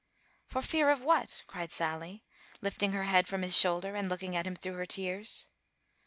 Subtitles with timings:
[0.47, 2.23] "For fear of what?" cried Sally,
[2.59, 5.47] lifting her head from his shoulder, and looking at him through her tears.